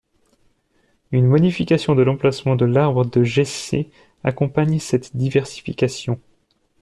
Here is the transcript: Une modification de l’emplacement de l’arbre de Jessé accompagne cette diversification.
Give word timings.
Une 1.11 1.27
modification 1.27 1.93
de 1.93 2.01
l’emplacement 2.01 2.55
de 2.55 2.65
l’arbre 2.65 3.05
de 3.05 3.23
Jessé 3.23 3.91
accompagne 4.23 4.79
cette 4.79 5.15
diversification. 5.15 6.19